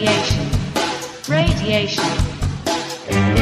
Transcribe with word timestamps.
Radiation. 0.00 0.48
Radiation. 1.28 3.39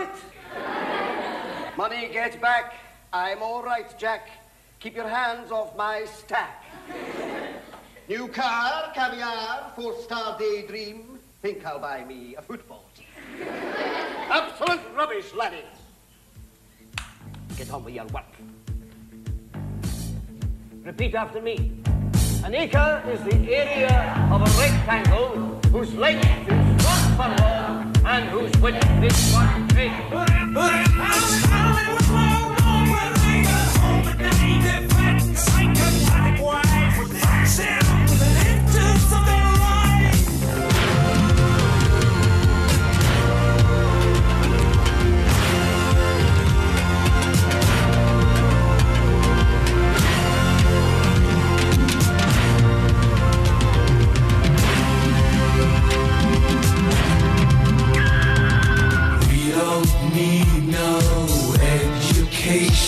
Poet. 0.00 1.76
Money, 1.76 2.08
get 2.12 2.40
back. 2.40 2.74
I'm 3.12 3.42
all 3.42 3.62
right, 3.62 3.98
Jack. 3.98 4.28
Keep 4.78 4.96
your 4.96 5.08
hands 5.08 5.50
off 5.50 5.76
my 5.76 6.04
stack. 6.04 6.64
New 8.08 8.28
car, 8.28 8.92
caviar, 8.94 9.72
four-star 9.76 10.38
daydream. 10.38 11.18
Think 11.42 11.64
I'll 11.64 11.78
buy 11.78 12.04
me 12.04 12.34
a 12.36 12.42
football 12.42 12.84
team. 12.94 13.06
Absolute 14.30 14.80
rubbish, 14.96 15.34
laddie. 15.34 15.64
Get 17.56 17.72
on 17.72 17.84
with 17.84 17.94
your 17.94 18.06
work. 18.06 18.24
Repeat 20.82 21.14
after 21.14 21.40
me. 21.40 21.72
An 22.42 22.54
acre 22.54 23.02
is 23.12 23.20
the 23.22 23.54
area 23.54 24.28
of 24.32 24.40
a 24.40 24.60
rectangle 24.60 25.60
whose 25.70 25.94
length 25.94 26.59
and 27.22 28.28
who's 28.30 28.52
with 28.62 28.80
this 29.00 29.34
one 29.34 29.68
big? 29.68 29.92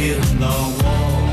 In 0.00 0.20
the 0.38 0.46
wall. 0.46 1.26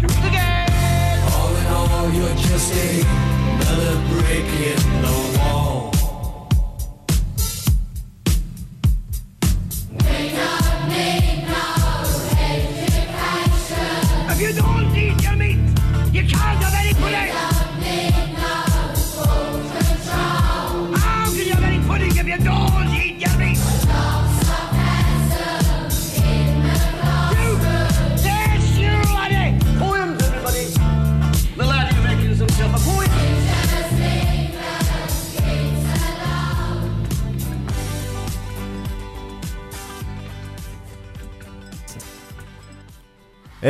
Do 0.00 0.06
it 0.06 0.24
again! 0.28 1.32
All 1.32 1.56
in 1.56 1.66
all, 1.66 2.10
you're 2.12 2.36
just 2.36 2.74
another 2.74 3.94
brick 4.10 4.44
in 4.44 5.02
the 5.02 5.08
wall. 5.08 5.33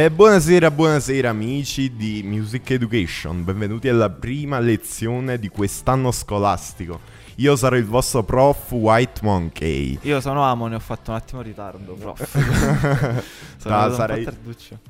E 0.05 0.11
buonasera, 0.11 0.71
buonasera 0.71 1.31
amici 1.31 1.97
di 1.97 2.21
Music 2.23 2.73
Education, 2.73 3.43
benvenuti 3.43 3.89
alla 3.89 4.11
prima 4.11 4.59
lezione 4.59 5.39
di 5.39 5.49
quest'anno 5.49 6.13
scolastico. 6.13 7.01
Io 7.39 7.57
sarò 7.57 7.75
il 7.77 7.85
vostro 7.85 8.23
prof 8.23 8.71
White 8.71 9.21
Monkey. 9.23 9.99
Io 10.03 10.21
sono 10.21 10.43
Amon 10.45 10.73
e 10.73 10.77
ho 10.77 10.81
fatto 10.81 11.11
un 11.11 11.17
attimo 11.17 11.43
ritardo, 11.43 11.95
prof. 11.95 12.23
sono 13.59 13.87
No, 13.89 13.93
sarei-. 13.93 14.27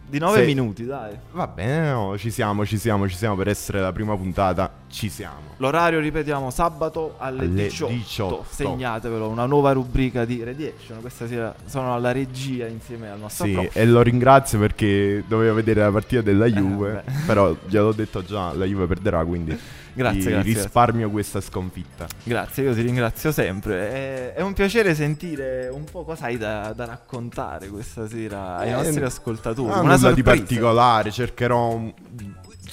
Di 0.07 0.19
9 0.19 0.39
Se- 0.39 0.45
minuti, 0.45 0.85
dai. 0.85 1.17
Va 1.33 1.47
bene, 1.47 1.91
no, 1.91 2.19
ci 2.19 2.31
siamo, 2.31 2.67
ci 2.67 2.77
siamo, 2.79 3.09
ci 3.09 3.17
siamo 3.17 3.35
per 3.37 3.49
essere 3.49 3.81
la 3.81 3.93
prima 3.93 4.15
puntata, 4.17 4.71
ci 4.91 5.09
siamo. 5.09 5.53
L'orario, 5.57 6.01
ripetiamo, 6.01 6.51
sabato 6.51 7.15
alle, 7.19 7.45
Alle 7.45 7.63
18. 7.65 7.93
18. 7.93 8.45
Segnatevelo, 8.51 9.27
una 9.29 9.47
nuova 9.47 9.73
rubrica 9.73 10.25
di 10.27 10.45
Radiation. 10.45 11.01
Questa 11.01 11.27
sera 11.27 11.55
sono 11.65 11.95
alla 11.95 12.13
regia 12.13 12.67
insieme 12.67 13.09
al 13.11 13.19
nostro 13.21 13.47
Sì, 13.47 13.53
prof. 13.53 13.75
e 13.77 13.87
lo 13.87 14.03
ringrazio 14.03 14.59
perché 14.59 14.73
che 14.85 15.23
doveva 15.27 15.55
vedere 15.55 15.81
la 15.81 15.91
partita 15.91 16.21
della 16.21 16.47
Juve, 16.47 16.93
vabbè. 16.93 17.25
però 17.27 17.57
gliel'ho 17.67 17.93
detto 17.93 18.23
già, 18.25 18.53
la 18.53 18.65
Juve 18.67 18.87
perderà, 18.87 19.25
quindi 19.25 19.57
Grazie, 19.95 20.31
grazie, 20.33 20.53
risparmio 20.55 21.09
questa 21.11 21.41
sconfitta. 21.41 22.07
Grazie, 22.25 22.65
io 22.65 22.75
ti 22.75 22.81
ringrazio 22.83 23.31
sempre. 23.33 24.33
È, 24.33 24.33
è 24.35 24.43
un 24.43 24.53
piacere 24.53 24.95
sentire 24.95 25.69
un 25.69 25.85
po' 25.85 26.05
cosa 26.05 26.25
hai 26.27 26.37
da, 26.37 26.73
da 26.75 26.85
raccontare 26.85 27.69
questa 27.69 28.09
sera 28.09 28.57
ai 28.57 28.71
Eh, 28.71 28.73
nostri 28.73 29.05
ascoltatori. 29.05 29.73
Ah, 29.73 29.81
Una 29.81 29.95
nulla 29.97 30.13
di 30.13 30.23
particolare, 30.23 31.11
cercherò, 31.13 31.75
un- 31.75 31.93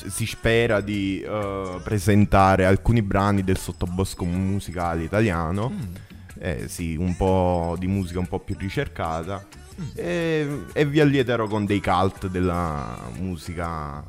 si 0.08 0.26
spera 0.26 0.82
di 0.82 1.22
eh, 1.22 1.80
presentare 1.84 2.66
alcuni 2.66 3.02
brani 3.04 3.44
del 3.44 3.58
sottobosco 3.58 4.26
musicale 4.26 5.04
italiano, 5.04 5.70
Mm. 5.70 5.94
eh, 6.40 6.64
sì, 6.68 6.96
un 6.96 7.16
po' 7.16 7.76
di 7.78 7.86
musica 7.88 8.18
un 8.18 8.28
po' 8.28 8.40
più 8.40 8.56
ricercata 8.58 9.46
Mm. 9.80 9.84
e, 9.96 10.60
e 10.74 10.86
vi 10.86 11.00
allieterò 11.00 11.46
con 11.48 11.66
dei 11.66 11.82
cult 11.82 12.28
della 12.28 12.98
musica 13.20 14.04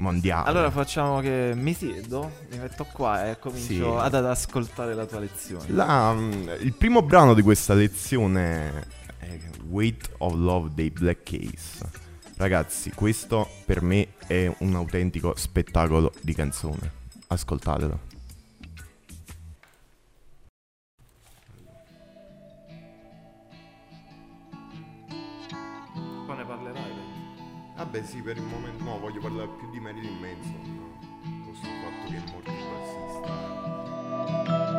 mondiale. 0.00 0.48
Allora 0.48 0.70
facciamo 0.70 1.20
che 1.20 1.52
mi 1.54 1.72
siedo, 1.74 2.32
mi 2.50 2.58
metto 2.58 2.84
qua 2.92 3.28
e 3.30 3.38
comincio 3.38 3.66
Sì. 3.66 3.80
ad, 3.82 4.14
ad 4.14 4.26
ascoltare 4.26 4.94
la 4.94 5.06
tua 5.06 5.20
lezione. 5.20 5.64
La- 5.68 6.12
mm, 6.12 6.48
il 6.60 6.72
primo 6.74 7.02
brano 7.02 7.34
di 7.34 7.42
questa 7.42 7.74
lezione 7.74 8.86
è 9.18 9.38
Weight 9.68 10.10
of 10.18 10.34
Love 10.34 10.70
dei 10.74 10.90
Black 10.90 11.22
Keys. 11.22 11.80
Ragazzi, 12.36 12.90
questo 12.92 13.48
per 13.66 13.82
me 13.82 14.14
è 14.26 14.50
un 14.58 14.74
autentico 14.74 15.34
spettacolo 15.36 16.12
di 16.22 16.34
canzone. 16.34 16.92
Ascoltatelo. 17.28 18.08
Vabbè 27.92 28.06
sì, 28.06 28.22
per 28.22 28.36
il 28.36 28.44
momento 28.44 28.84
no, 28.84 29.00
voglio 29.00 29.18
parlare 29.18 29.48
più 29.48 29.68
di 29.68 29.80
Marilyn 29.80 30.20
Manson. 30.20 31.42
Questo 31.44 31.66
fatto 31.66 32.08
che 32.08 32.18
è 32.18 32.22
morto 32.30 32.48
il 32.48 32.56
bassista. 32.70 34.69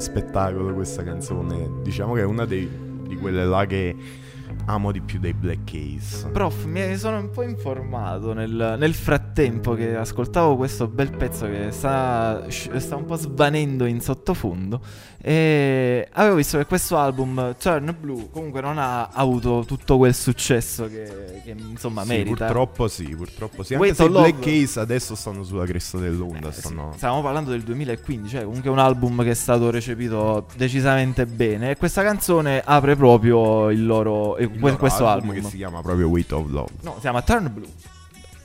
Spettacolo 0.00 0.72
questa 0.74 1.02
canzone? 1.02 1.68
Diciamo 1.82 2.14
che 2.14 2.20
è 2.20 2.24
una 2.24 2.44
dei- 2.44 2.68
di 3.06 3.16
quelle 3.16 3.44
là 3.44 3.64
che 3.66 3.94
amo 4.66 4.92
di 4.92 5.00
più 5.00 5.18
dei 5.18 5.32
Black 5.32 5.64
Case. 5.64 6.28
Prof, 6.28 6.64
mi 6.64 6.96
sono 6.96 7.18
un 7.18 7.30
po' 7.30 7.42
informato 7.42 8.32
nel, 8.32 8.76
nel 8.78 8.94
frattempo 8.94 9.74
che 9.74 9.96
ascoltavo 9.96 10.56
questo 10.56 10.86
bel 10.86 11.10
pezzo 11.16 11.46
che 11.46 11.68
sta, 11.70 12.44
sta 12.48 12.96
un 12.96 13.04
po' 13.04 13.16
svanendo 13.16 13.86
in 13.86 14.00
sottofondo 14.00 14.80
e 15.20 16.08
avevo 16.12 16.36
visto 16.36 16.58
che 16.58 16.64
questo 16.64 16.96
album, 16.96 17.56
Turn 17.58 17.94
Blue, 18.00 18.28
comunque 18.30 18.60
non 18.60 18.78
ha 18.78 19.08
avuto 19.08 19.64
tutto 19.66 19.96
quel 19.96 20.14
successo 20.14 20.86
che, 20.86 21.42
che, 21.44 21.56
insomma 21.58 22.02
Sì, 22.02 22.08
merita. 22.08 22.44
purtroppo 22.46 22.86
sì, 22.86 23.04
purtroppo 23.16 23.64
sì. 23.64 23.74
Anche 23.74 23.86
Wait 23.86 23.96
se 23.96 24.08
Black 24.08 24.38
Case 24.38 24.78
adesso 24.78 25.16
stanno 25.16 25.42
sulla 25.42 25.66
cresta 25.66 25.98
dell'onda. 25.98 26.48
Eh, 26.48 26.52
sì, 26.52 26.60
stanno... 26.60 26.92
Stavamo 26.96 27.20
parlando 27.20 27.50
del 27.50 27.62
2015, 27.62 28.30
cioè 28.32 28.44
comunque 28.44 28.70
un 28.70 28.78
album 28.78 29.24
che 29.24 29.30
è 29.30 29.34
stato 29.34 29.70
recepito 29.70 30.46
decisamente 30.56 31.26
bene. 31.26 31.72
E 31.72 31.76
questa 31.76 32.04
canzone 32.04 32.62
apre 32.64 32.94
proprio 32.94 33.70
il 33.70 33.84
loro. 33.84 34.37
Il 34.38 34.48
que- 34.50 34.58
loro 34.60 34.76
questo 34.76 35.06
album. 35.06 35.32
che 35.32 35.42
si 35.42 35.56
chiama 35.56 35.80
proprio 35.82 36.08
Weight 36.08 36.32
of 36.32 36.48
Love. 36.50 36.70
No, 36.82 36.94
si 36.94 37.00
chiama 37.00 37.22
Turn 37.22 37.50
Blue. 37.52 37.68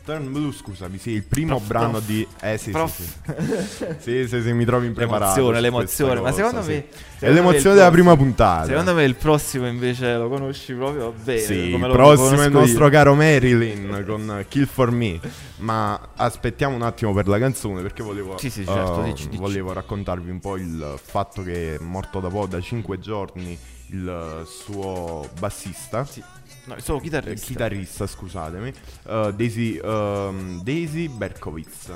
Turn 0.05 0.33
Blue, 0.33 0.51
scusami, 0.51 0.97
sì, 0.97 1.11
il 1.11 1.23
primo 1.23 1.55
Prof, 1.55 1.65
brano 1.67 1.91
prof. 1.91 2.05
di... 2.05 2.27
Eh 2.41 2.57
sì, 2.57 2.71
Prof. 2.71 2.93
sì, 2.93 3.03
sì. 3.05 3.85
sì, 3.99 4.27
sì, 4.27 4.41
sì, 4.41 4.51
mi 4.51 4.65
trovi 4.65 4.87
impreparato. 4.87 5.49
L'emozione, 5.49 5.61
l'emozione. 5.61 6.19
Ma 6.19 6.31
secondo 6.33 6.57
me. 6.57 6.63
sì. 6.65 6.83
secondo 6.89 7.17
È 7.19 7.27
me 7.29 7.33
l'emozione 7.33 7.69
il 7.69 7.75
della 7.77 7.91
prima 7.91 8.17
puntata. 8.17 8.65
Secondo 8.65 8.93
me 8.95 9.03
il 9.05 9.15
prossimo 9.15 9.65
invece 9.65 10.15
lo 10.15 10.27
conosci 10.27 10.73
proprio 10.73 11.13
bene. 11.23 11.39
Sì, 11.39 11.69
come 11.71 11.87
il 11.87 11.93
prossimo 11.93 12.41
è 12.41 12.45
il 12.47 12.51
nostro 12.51 12.83
io. 12.83 12.91
caro 12.91 13.15
Marilyn 13.15 14.03
con 14.05 14.45
Kill 14.49 14.65
for 14.67 14.91
Me. 14.91 15.21
Ma 15.59 15.97
aspettiamo 16.17 16.75
un 16.75 16.81
attimo 16.81 17.13
per 17.13 17.29
la 17.29 17.39
canzone 17.39 17.81
perché 17.81 18.03
volevo, 18.03 18.37
Sì, 18.37 18.49
sì, 18.49 18.65
certo, 18.65 18.99
uh, 18.99 19.03
dici, 19.03 19.29
dici. 19.29 19.39
volevo 19.41 19.71
raccontarvi 19.71 20.29
un 20.29 20.41
po' 20.41 20.57
il 20.57 20.99
fatto 21.01 21.43
che 21.43 21.75
è 21.75 21.79
morto 21.81 22.19
da 22.19 22.27
poco, 22.27 22.47
da 22.47 22.59
5 22.59 22.99
giorni, 22.99 23.57
il 23.93 24.43
suo 24.45 25.29
bassista. 25.39 26.03
Sì. 26.05 26.23
No, 26.65 26.75
il 26.75 26.83
suo 26.83 26.97
eh, 26.97 27.01
chitarrista. 27.01 27.45
chitarrista, 27.45 28.07
scusatemi, 28.07 28.73
uh, 29.03 29.31
Daisy, 29.31 29.79
um, 29.81 30.61
Daisy 30.63 31.07
Berkowitz. 31.07 31.93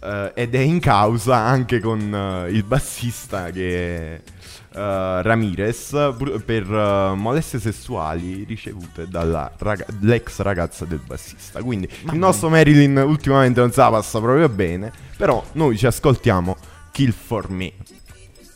Uh, 0.00 0.30
ed 0.32 0.54
è 0.54 0.60
in 0.60 0.80
causa 0.80 1.36
anche 1.36 1.78
con 1.78 2.00
uh, 2.10 2.48
il 2.48 2.62
bassista 2.62 3.50
che 3.50 4.14
è 4.14 4.22
uh, 4.70 5.20
Ramirez 5.20 5.90
pur- 6.16 6.42
per 6.42 6.66
uh, 6.70 7.14
molestie 7.14 7.58
sessuali 7.60 8.44
ricevute 8.44 9.06
dall'ex 9.06 10.40
ragazza 10.40 10.86
del 10.86 11.02
bassista. 11.04 11.62
Quindi 11.62 11.86
il 12.10 12.16
nostro 12.16 12.48
Marilyn 12.48 12.96
ultimamente 12.96 13.60
non 13.60 13.72
se 13.72 13.80
la 13.80 13.90
passa 13.90 14.20
proprio 14.20 14.48
bene, 14.48 14.90
però 15.18 15.44
noi 15.52 15.76
ci 15.76 15.84
ascoltiamo 15.84 16.56
Kill 16.92 17.12
for 17.12 17.50
Me. 17.50 17.74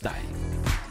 Dai. 0.01 0.84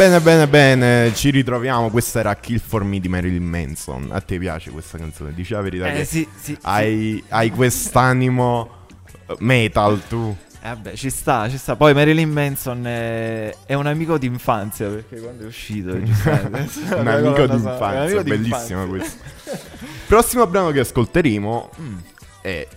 Ebbene, 0.00 0.20
bene, 0.20 0.46
bene, 0.46 1.12
ci 1.12 1.30
ritroviamo. 1.30 1.90
Questa 1.90 2.20
era 2.20 2.36
Kill 2.36 2.60
for 2.60 2.84
Me 2.84 3.00
di 3.00 3.08
Marilyn 3.08 3.42
Manson. 3.42 4.10
A 4.12 4.20
te 4.20 4.38
piace 4.38 4.70
questa 4.70 4.96
canzone? 4.96 5.34
Dici 5.34 5.54
la 5.54 5.60
verità 5.60 5.88
Eh 5.88 6.04
sì, 6.04 6.24
sì. 6.36 6.52
sì. 6.52 6.58
hai, 6.62 7.20
hai 7.30 7.50
quest'animo 7.50 8.86
eh, 9.26 9.34
metal 9.40 10.00
tu. 10.06 10.36
Eh, 10.62 10.68
vabbè, 10.68 10.94
ci 10.94 11.10
sta, 11.10 11.50
ci 11.50 11.58
sta. 11.58 11.74
Poi 11.74 11.94
Marilyn 11.94 12.30
Manson 12.30 12.86
è, 12.86 13.52
è 13.66 13.74
un 13.74 13.86
amico 13.88 14.18
d'infanzia 14.18 14.88
perché 14.88 15.18
quando 15.18 15.42
è 15.42 15.46
uscito, 15.46 15.90
giustamente, 16.00 16.78
Un 16.94 17.06
amico 17.08 17.32
colonna 17.32 17.54
di 17.56 17.60
sonora, 17.60 17.72
infanzia, 17.72 17.88
un 17.88 17.96
amico 17.96 18.22
di 18.22 18.30
bellissimo 18.30 18.86
questo. 18.86 19.24
Prossimo 20.06 20.46
brano 20.46 20.70
che 20.70 20.78
ascolteremo 20.78 21.70
è 22.40 22.68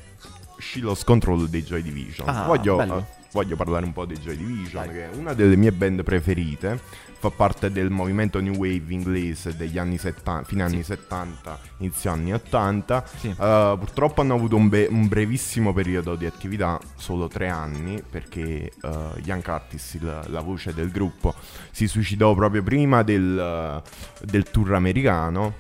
Shiloh's 0.58 1.04
Control 1.04 1.48
dei 1.48 1.62
Joy 1.62 1.84
Division. 1.84 2.28
Ah, 2.28 2.46
voglio, 2.48 2.82
eh, 2.82 3.04
voglio 3.32 3.56
parlare 3.56 3.86
un 3.86 3.94
po' 3.94 4.06
dei 4.06 4.18
Joy 4.18 4.38
Division, 4.38 4.88
Dai. 4.88 4.92
che 4.96 5.04
è 5.04 5.16
una 5.16 5.34
delle 5.34 5.56
mie 5.56 5.72
band 5.72 6.02
preferite. 6.02 7.10
Fa 7.22 7.30
parte 7.30 7.70
del 7.70 7.92
movimento 7.92 8.40
New 8.42 8.56
Wave 8.56 8.82
inglese 8.90 9.56
degli 9.56 9.78
anni 9.78 10.00
70, 10.00 10.44
fine 10.44 10.64
anni 10.64 10.82
70, 10.82 11.60
inizio 11.78 12.10
anni 12.10 12.34
80. 12.34 13.04
Sì. 13.16 13.28
Uh, 13.28 13.78
purtroppo 13.78 14.22
hanno 14.22 14.34
avuto 14.34 14.56
un, 14.56 14.68
be- 14.70 14.88
un 14.90 15.08
brevissimo 15.08 15.72
periodo 15.72 16.16
di 16.16 16.26
attività, 16.26 16.80
solo 16.96 17.28
tre 17.28 17.48
anni, 17.48 18.02
perché 18.02 18.72
uh, 18.82 19.20
Ian 19.24 19.44
Curtis, 19.44 19.94
il- 19.94 20.20
la 20.30 20.42
voce 20.42 20.74
del 20.74 20.90
gruppo, 20.90 21.36
si 21.70 21.86
suicidò 21.88 22.34
proprio 22.34 22.64
prima 22.64 23.04
del, 23.04 23.84
uh, 23.84 24.26
del 24.26 24.50
tour 24.50 24.74
americano. 24.74 25.54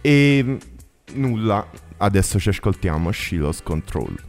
E 0.00 0.58
nulla, 1.14 1.66
adesso 1.96 2.38
ci 2.38 2.50
ascoltiamo 2.50 3.10
Shiloh's 3.10 3.64
Control. 3.64 4.28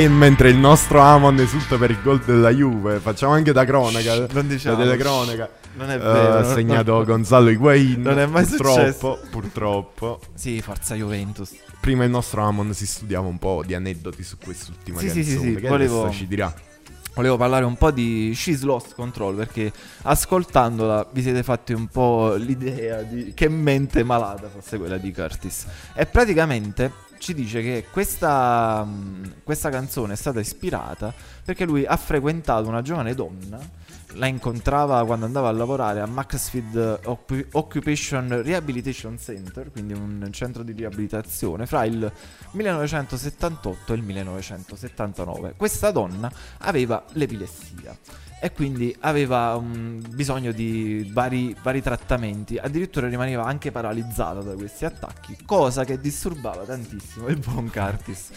E 0.00 0.08
mentre 0.08 0.48
il 0.48 0.56
nostro 0.56 1.00
Amon 1.00 1.38
esulta 1.40 1.76
per 1.76 1.90
il 1.90 2.00
gol 2.02 2.20
della 2.20 2.48
Juve, 2.48 3.00
facciamo 3.00 3.34
anche 3.34 3.52
da 3.52 3.66
cronaca. 3.66 4.26
non 4.32 4.48
diciamo. 4.48 4.76
da 4.76 4.84
telecronaca. 4.84 5.50
Non 5.74 5.90
è 5.90 5.94
eh, 5.96 5.98
vero. 5.98 6.32
ha 6.36 6.40
non- 6.40 6.54
segnato 6.54 6.92
non- 6.94 7.04
Gonzalo 7.04 7.50
Higuain. 7.50 8.00
Non 8.00 8.18
è 8.18 8.24
mai 8.24 8.46
purtroppo, 8.46 9.18
purtroppo. 9.30 10.20
Sì, 10.32 10.62
forza 10.62 10.94
Juventus. 10.94 11.50
Prima 11.82 12.04
il 12.04 12.10
nostro 12.10 12.40
Amon 12.42 12.72
si 12.72 12.86
studiava 12.86 13.28
un 13.28 13.38
po' 13.38 13.62
di 13.66 13.74
aneddoti 13.74 14.22
su 14.22 14.38
quest'ultima 14.42 14.98
Sì, 15.00 15.10
sì, 15.10 15.14
canzone. 15.22 15.36
sì, 15.38 15.54
sì, 15.54 15.60
che 15.60 15.68
volevo- 15.68 16.02
adesso 16.04 16.16
ci 16.16 16.26
dirà. 16.26 16.54
Volevo 17.14 17.36
parlare 17.36 17.66
un 17.66 17.76
po' 17.76 17.90
di 17.90 18.32
She's 18.34 18.62
Lost 18.62 18.94
Control 18.94 19.34
perché 19.34 19.70
ascoltandola 20.02 21.08
vi 21.12 21.20
siete 21.20 21.42
fatti 21.42 21.74
un 21.74 21.88
po' 21.88 22.32
l'idea 22.36 23.02
di 23.02 23.32
che 23.34 23.50
mente 23.50 24.02
malata 24.02 24.48
fosse 24.48 24.78
quella 24.78 24.96
di 24.96 25.12
Curtis. 25.12 25.66
E 25.94 26.06
praticamente 26.06 27.08
ci 27.20 27.34
dice 27.34 27.60
che 27.62 27.84
questa, 27.90 28.82
mh, 28.82 29.42
questa 29.44 29.68
canzone 29.68 30.14
è 30.14 30.16
stata 30.16 30.40
ispirata 30.40 31.12
perché 31.44 31.64
lui 31.66 31.84
ha 31.84 31.96
frequentato 31.96 32.66
una 32.66 32.80
giovane 32.82 33.14
donna, 33.14 33.60
la 34.14 34.26
incontrava 34.26 35.04
quando 35.04 35.26
andava 35.26 35.48
a 35.48 35.52
lavorare 35.52 36.00
a 36.00 36.06
Maxfield 36.06 37.00
Occu- 37.04 37.46
Occupation 37.52 38.42
Rehabilitation 38.42 39.18
Center, 39.18 39.70
quindi 39.70 39.92
un 39.92 40.28
centro 40.32 40.62
di 40.62 40.72
riabilitazione, 40.72 41.66
fra 41.66 41.84
il 41.84 42.10
1978 42.52 43.92
e 43.92 43.96
il 43.96 44.02
1979. 44.02 45.54
Questa 45.56 45.90
donna 45.90 46.30
aveva 46.58 47.04
l'epilessia 47.12 47.96
e 48.42 48.52
quindi 48.52 48.94
aveva 49.00 49.54
um, 49.56 50.02
bisogno 50.08 50.50
di 50.52 51.08
vari, 51.12 51.54
vari 51.62 51.82
trattamenti, 51.82 52.56
addirittura 52.56 53.06
rimaneva 53.06 53.44
anche 53.44 53.70
paralizzata 53.70 54.40
da 54.40 54.54
questi 54.54 54.86
attacchi, 54.86 55.36
cosa 55.44 55.84
che 55.84 56.00
disturbava 56.00 56.64
tantissimo 56.64 57.28
il 57.28 57.36
buon 57.36 57.70
Curtis. 57.70 58.30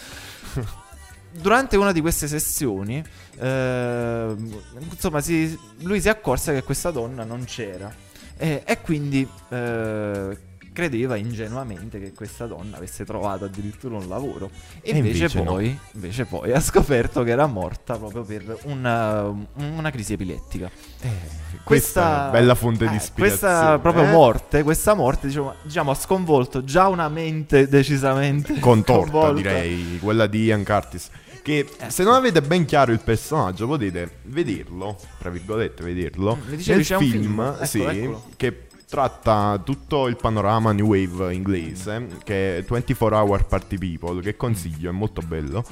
Durante 1.36 1.78
una 1.78 1.92
di 1.92 2.00
queste 2.02 2.28
sessioni, 2.28 3.04
ehm, 3.40 4.62
insomma, 4.92 5.20
si- 5.20 5.58
lui 5.80 6.00
si 6.00 6.08
accorse 6.10 6.54
che 6.54 6.64
questa 6.64 6.92
donna 6.92 7.24
non 7.24 7.44
c'era. 7.46 7.92
E, 8.38 8.64
e 8.66 8.82
quindi 8.82 9.28
eh, 9.50 10.38
credeva 10.74 11.16
ingenuamente 11.16 12.00
che 12.00 12.12
questa 12.14 12.46
donna 12.48 12.78
avesse 12.78 13.06
trovato 13.06 13.46
addirittura 13.46 13.96
un 13.96 14.08
lavoro. 14.10 14.50
E, 14.82 14.92
E 14.92 14.98
invece, 14.98 15.18
invece 15.18 15.38
no. 15.44 15.52
poi, 15.52 15.80
invece 15.94 16.26
poi 16.26 16.52
ha 16.52 16.60
scoperto 16.60 17.24
che 17.24 17.32
era 17.32 17.46
morta 17.46 17.98
proprio 17.98 18.24
per 18.24 18.58
una, 18.64 19.34
una 19.56 19.92
crisi 19.92 20.14
epilettica. 20.14 20.70
Questa 21.64 22.02
è 22.02 22.22
una 22.22 22.30
bella 22.32 22.56
fonte 22.56 22.88
di 22.88 22.94
eh, 22.94 22.98
ispirazione. 22.98 23.30
Questa 23.30 23.80
proprio 23.80 24.04
eh? 24.04 24.12
morte, 24.12 24.64
questa 24.64 24.94
morte 24.94 25.28
diciamo, 25.28 25.54
diciamo, 25.62 25.92
ha 25.92 25.96
sconvolto 25.96 26.64
già 26.64 26.88
una 26.88 27.08
mente 27.08 27.68
decisamente 27.68 28.58
Contorta, 28.60 29.10
sconvolta. 29.12 29.34
direi, 29.36 30.00
quella 30.02 30.28
di 30.28 30.44
Ian 30.46 30.64
Curtis. 30.64 31.10
Che 31.42 31.68
Eh, 31.78 31.90
se 31.90 32.04
non 32.04 32.14
avete 32.14 32.42
ben 32.42 32.66
chiaro 32.66 32.94
il 32.94 33.02
personaggio, 33.02 33.68
potete 33.68 34.20
vederlo, 34.24 34.98
tra 35.20 35.30
virgolette, 35.30 35.84
vederlo. 35.84 36.38
Mm, 36.38 36.50
mi 36.50 36.56
dicevi 36.56 36.78
nel 36.78 36.86
film, 36.86 37.22
film? 37.22 37.40
Eccolo, 37.42 37.66
sì, 37.66 37.82
eccolo. 37.82 38.24
che 38.38 38.68
tratta 38.94 39.60
tutto 39.64 40.06
il 40.08 40.16
panorama 40.18 40.72
New 40.72 40.86
Wave 40.86 41.34
inglese, 41.34 42.08
che 42.24 42.60
è 42.60 42.62
24 42.62 43.18
Hour 43.18 43.48
Party 43.48 43.80
People, 43.80 44.22
che 44.22 44.38
consiglio, 44.38 44.90
è 44.92 44.94
molto 44.94 45.22
bello. 45.22 45.66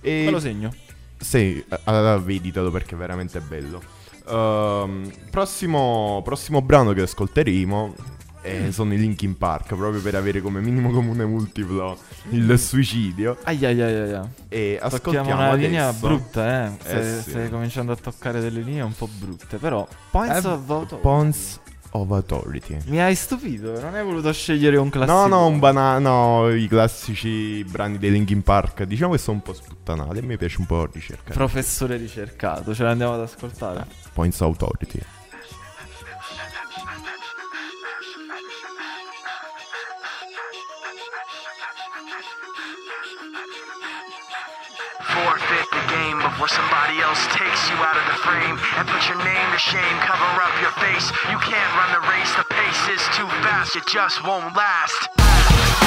E 0.00 0.22
Me 0.24 0.30
lo 0.32 0.40
segno. 0.40 0.72
sì, 1.16 1.64
eh, 1.68 1.80
allora 1.84 2.18
veditelo 2.18 2.72
perché 2.72 2.96
è 2.96 2.98
veramente 2.98 3.38
bello. 3.38 3.80
Ehm, 4.28 5.12
prossimo, 5.30 6.20
prossimo 6.24 6.60
brano 6.60 6.92
che 6.92 7.02
ascolteremo 7.02 7.94
eh, 8.42 8.72
sono 8.72 8.94
i 8.94 8.98
Linkin 8.98 9.36
Park, 9.38 9.74
proprio 9.76 10.00
per 10.00 10.16
avere 10.16 10.40
come 10.40 10.60
minimo 10.60 10.90
comune 10.90 11.24
multiplo 11.24 11.96
il 12.30 12.58
suicidio. 12.58 13.38
Ai 13.44 13.64
ai 13.64 13.80
ai 13.80 13.94
ai 13.94 14.12
ai. 14.12 14.26
E 14.48 14.78
Tocchiamo 14.80 14.96
ascoltiamo 14.96 15.28
una 15.34 15.50
adesso- 15.50 15.66
linea 15.68 15.92
brutta, 15.92 16.64
eh. 16.66 16.70
Eh, 16.84 17.20
Stai, 17.22 17.44
sì. 17.44 17.50
cominciando 17.50 17.92
a 17.92 17.96
toccare 17.96 18.40
delle 18.40 18.60
linee 18.60 18.82
un 18.82 18.92
po' 18.94 19.08
brutte. 19.18 19.56
Però, 19.58 19.86
Points 20.10 20.44
Eh, 20.44 20.48
of 20.48 20.68
Authority. 20.70 21.00
Pawns 21.00 21.60
of 22.00 22.10
Authority. 22.10 22.78
Mi 22.86 23.00
hai 23.00 23.14
stupito, 23.14 23.80
non 23.80 23.94
hai 23.94 24.04
voluto 24.04 24.32
scegliere 24.32 24.76
un 24.76 24.88
classico. 24.88 25.16
No, 25.16 25.26
no, 25.26 25.46
un 25.46 25.58
banano, 25.58 26.50
i 26.50 26.68
classici 26.68 27.64
brani 27.64 27.98
dei 27.98 28.10
Linkin 28.10 28.42
Park. 28.42 28.84
Diciamo 28.84 29.12
che 29.12 29.18
sono 29.18 29.36
un 29.36 29.42
po' 29.42 29.52
sputtanati. 29.52 30.18
E 30.18 30.22
mi 30.22 30.36
piace 30.36 30.56
un 30.60 30.66
po' 30.66 30.88
ricercare. 30.90 31.34
Professore 31.34 31.96
ricercato, 31.96 32.74
ce 32.74 32.82
l'andiamo 32.82 33.14
ad 33.14 33.20
ascoltare. 33.20 33.86
Points 34.12 34.40
Authority. 34.40 35.00
Game 45.16 45.45
before 46.30 46.48
somebody 46.48 46.98
else 46.98 47.22
takes 47.30 47.70
you 47.70 47.76
out 47.86 47.96
of 47.96 48.04
the 48.10 48.18
frame 48.26 48.58
and 48.76 48.88
put 48.88 49.06
your 49.08 49.18
name 49.22 49.48
to 49.52 49.58
shame. 49.58 49.96
Cover 50.02 50.42
up 50.42 50.54
your 50.60 50.74
face. 50.82 51.06
You 51.30 51.38
can't 51.38 51.70
run 51.78 51.92
the 51.94 52.02
race. 52.10 52.34
The 52.34 52.44
pace 52.50 52.98
is 52.98 53.02
too 53.14 53.28
fast. 53.46 53.76
It 53.76 53.86
just 53.86 54.24
won't 54.26 54.56
last. 54.56 55.85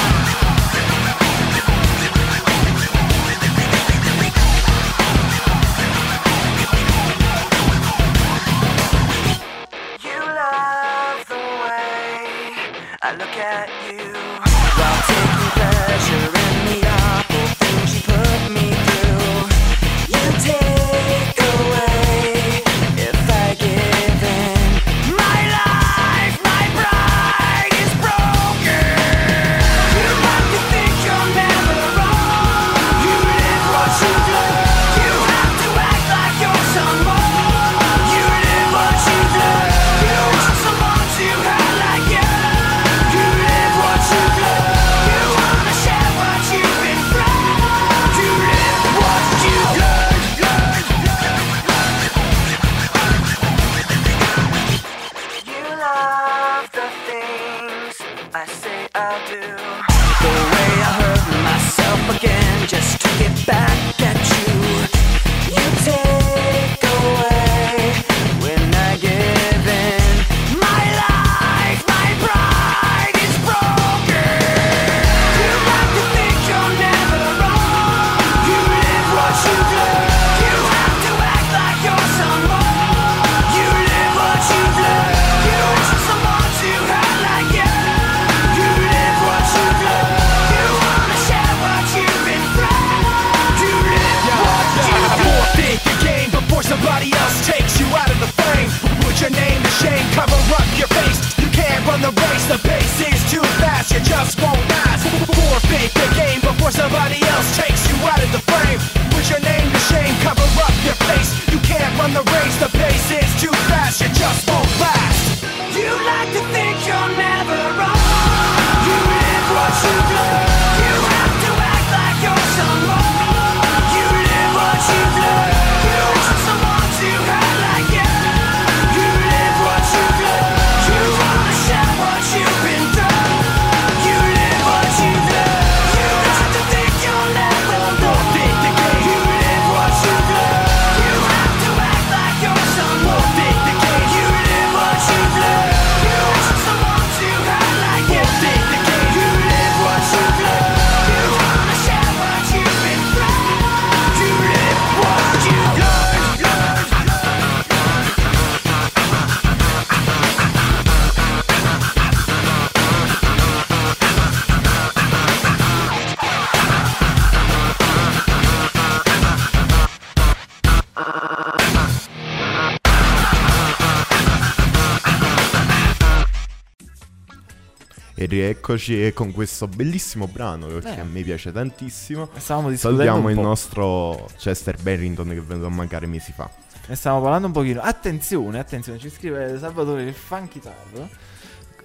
Rieccoci 178.70 179.06
e 179.06 179.14
con 179.14 179.32
questo 179.32 179.68
bellissimo 179.68 180.28
brano 180.28 180.68
perché 180.68 180.96
Eh. 180.98 181.00
a 181.00 181.04
me 181.04 181.22
piace 181.24 181.52
tantissimo. 181.52 182.30
Salutiamo 182.38 183.30
il 183.30 183.40
nostro 183.40 184.28
Chester 184.38 184.78
Barrington 184.82 185.30
che 185.30 185.38
è 185.38 185.42
venuto 185.42 185.68
a 185.68 185.70
mancare 185.72 186.06
mesi 186.06 186.32
fa. 186.32 186.50
Ne 186.88 186.96
stiamo 186.96 187.22
parlando 187.22 187.48
un 187.48 187.54
pochino. 187.54 187.82
Attenzione, 187.82 188.60
attenzione, 188.60 189.00
ci 189.00 189.10
scrive 189.10 189.58
Salvatore 189.60 190.04
il 190.04 190.14
Funky 190.14 190.60
Tar. 190.60 191.08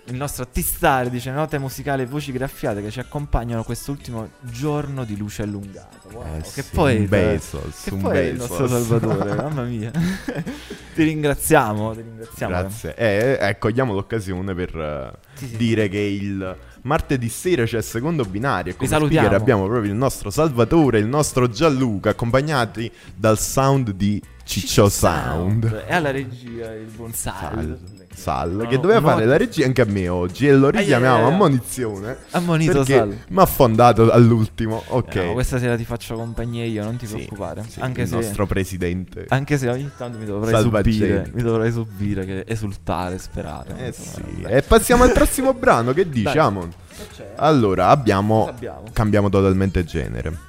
Il 0.06 0.16
nostro 0.16 0.46
T-Star 0.46 1.08
dice 1.08 1.30
note 1.30 1.58
musicali 1.58 2.02
e 2.02 2.06
voci 2.06 2.30
graffiate 2.30 2.82
che 2.82 2.90
ci 2.90 3.00
accompagnano 3.00 3.64
quest'ultimo 3.64 4.28
giorno 4.40 5.04
di 5.04 5.16
luce 5.16 5.42
allungata. 5.44 5.96
Wow, 6.12 6.24
Eh 6.36 6.40
che 6.42 6.60
sì, 6.62 6.74
poeta. 6.74 7.00
un 7.00 7.08
Bezos, 7.08 7.82
che 7.84 7.94
un 7.94 8.00
poi 8.02 8.26
il 8.28 8.34
nostro 8.36 8.66
Salvatore, 8.68 9.34
mamma 9.36 9.62
mia. 9.62 9.90
ti 9.90 11.02
ringraziamo, 11.02 11.94
ti 11.94 12.02
ringraziamo. 12.02 12.52
Grazie. 12.52 12.94
Eh, 12.96 13.38
eh, 13.40 13.58
cogliamo 13.58 13.94
l'occasione 13.94 14.54
per 14.54 14.76
eh, 14.76 15.18
Sì, 15.38 15.48
sì. 15.48 15.56
dire 15.56 15.88
che 15.88 15.98
il 15.98 16.56
martedì 16.84 17.28
sera 17.28 17.64
c'è 17.64 17.78
il 17.78 17.82
secondo 17.82 18.24
binario 18.24 18.72
e 18.72 18.76
come 18.76 18.88
speaker 18.88 19.34
abbiamo 19.34 19.66
proprio 19.66 19.90
il 19.90 19.96
nostro 19.96 20.30
Salvatore 20.30 20.98
il 20.98 21.06
nostro 21.06 21.48
Gianluca 21.48 22.10
accompagnati 22.10 22.90
dal 23.14 23.38
sound 23.38 23.90
di 23.90 24.22
Ciccio 24.44 24.88
Sound. 24.88 25.84
E 25.86 25.92
alla 25.94 26.10
regia 26.10 26.72
il 26.72 26.90
buon 26.94 27.12
Sal. 27.12 27.34
Sal, 27.34 27.78
Sal, 28.14 28.50
No, 28.52 28.66
che 28.68 28.78
doveva 28.78 29.00
no, 29.00 29.08
fare 29.08 29.24
la 29.24 29.36
regia 29.36 29.64
anche 29.64 29.80
a 29.80 29.86
me 29.86 30.08
oggi 30.08 30.46
e 30.46 30.52
lo 30.52 30.70
richiamiamo 30.70 31.16
ai, 31.16 31.22
a 31.22 31.26
ai. 31.26 31.36
munizione 31.36 32.16
Ammonito 32.30 32.84
Sal. 32.84 33.08
mi 33.28 33.38
ha 33.38 33.42
affondato 33.42 34.10
all'ultimo. 34.12 34.82
Ok, 34.88 35.14
No, 35.16 35.32
questa 35.32 35.58
sera 35.58 35.76
ti 35.76 35.84
faccio 35.84 36.14
compagnia 36.14 36.64
io, 36.64 36.84
non 36.84 36.96
ti 36.96 37.06
Sì, 37.06 37.14
preoccupare. 37.14 37.64
sì, 37.68 37.80
anche 37.80 38.02
il 38.02 38.08
se 38.08 38.14
nostro 38.14 38.46
presidente. 38.46 39.24
Anche 39.30 39.58
se 39.58 39.68
ogni 39.68 39.90
tanto 39.96 40.18
mi 40.18 40.26
dovrei 40.26 40.60
subire, 40.62 41.30
mi 41.34 41.42
dovrei 41.42 41.72
subire, 41.72 42.24
che 42.24 42.44
esultare, 42.46 43.18
sperare. 43.18 43.74
Eh 43.78 43.86
Insomma, 43.88 44.26
sì. 44.36 44.42
E 44.46 44.62
passiamo 44.62 45.02
al 45.02 45.12
prossimo 45.12 45.52
brano. 45.54 45.92
Che 45.92 46.08
dici, 46.08 46.22
Dai. 46.22 46.38
Amon? 46.38 46.70
Che 46.96 47.06
c'è? 47.16 47.32
Allora, 47.36 47.88
abbiamo? 47.88 48.54
Cambiamo 48.92 49.28
totalmente 49.28 49.84
genere. 49.84 50.43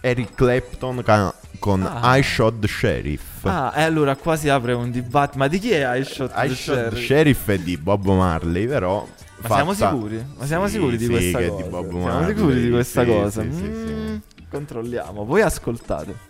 Eric 0.00 0.34
Clapton 0.34 1.02
ca- 1.04 1.34
con 1.58 1.82
Ah. 1.84 2.16
I 2.16 2.22
Shot 2.22 2.58
the 2.60 2.68
Sheriff. 2.68 3.44
Ah, 3.44 3.72
e 3.74 3.82
allora 3.82 4.14
qua 4.16 4.36
si 4.36 4.48
apre 4.48 4.72
un 4.72 4.90
dibattito. 4.90 5.38
Ma 5.38 5.48
di 5.48 5.58
chi 5.58 5.70
è 5.72 5.96
I 5.98 6.04
Shot 6.04 6.30
I 6.34 6.48
the 6.48 6.54
Shot 6.54 6.74
the 6.76 6.80
Sheriff? 6.96 7.04
Sheriff 7.06 7.48
è 7.50 7.58
di 7.58 7.76
Bob 7.76 8.06
Marley, 8.06 8.66
però. 8.66 9.06
Ma 9.40 9.48
siamo 9.54 9.72
fatta- 9.72 9.90
sicuri? 9.94 10.24
Ma 10.36 10.46
siamo 10.46 10.66
Sì, 10.66 10.72
sicuri 10.72 10.96
di 10.96 11.04
sì, 11.04 11.10
questa 11.10 11.38
che 11.38 11.44
è 11.46 11.48
cosa? 11.48 11.62
di 11.62 11.68
Bob 11.68 11.88
siamo 11.90 12.04
Marley, 12.04 12.34
sicuri 12.34 12.60
di 12.60 12.70
questa 12.70 13.02
sì, 13.02 13.06
cosa? 13.08 13.42
sì, 13.42 13.50
sì, 13.52 13.58
sì. 13.58 13.62
Mm, 13.64 14.16
Controlliamo. 14.50 15.24
Voi 15.24 15.42
ascoltate. 15.42 16.26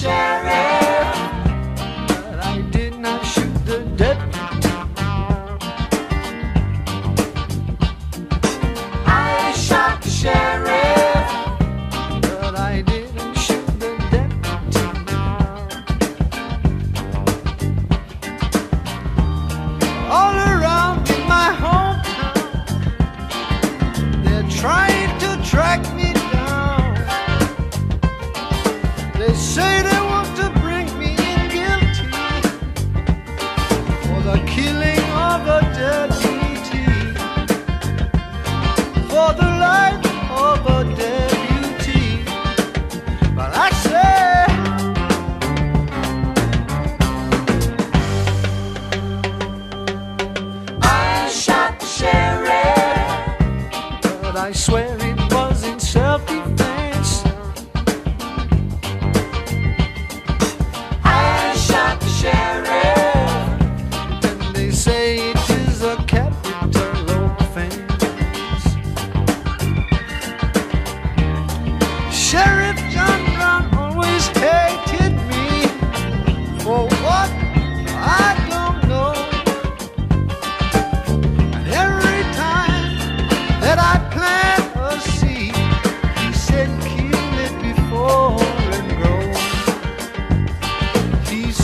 But 0.00 0.97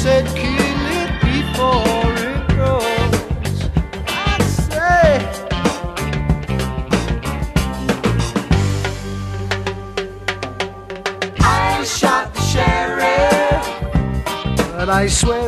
said, 0.04 0.26
kill 0.36 0.82
it 1.00 1.10
before 1.22 2.12
it 2.28 2.46
grows. 2.48 3.70
I 4.06 4.36
say, 4.66 5.10
I 11.40 11.84
shot 11.84 12.34
the 12.34 12.42
sheriff, 12.52 13.64
but 14.72 14.88
I 14.90 15.06
swear 15.08 15.43